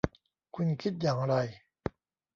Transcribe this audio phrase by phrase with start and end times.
[0.55, 1.33] คุณคิดอย่างไร?